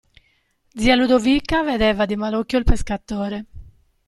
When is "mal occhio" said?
2.15-2.57